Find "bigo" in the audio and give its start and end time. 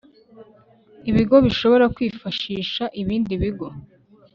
3.41-3.67